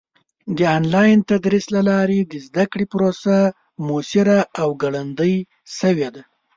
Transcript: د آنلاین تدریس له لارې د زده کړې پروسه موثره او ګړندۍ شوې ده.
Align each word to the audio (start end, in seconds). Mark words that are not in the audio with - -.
د 0.57 0.59
آنلاین 0.77 1.17
تدریس 1.29 1.65
له 1.75 1.81
لارې 1.89 2.19
د 2.23 2.33
زده 2.45 2.65
کړې 2.71 2.85
پروسه 2.93 3.35
موثره 3.87 4.39
او 4.61 4.69
ګړندۍ 4.81 5.35
شوې 5.77 6.09
ده. 6.15 6.21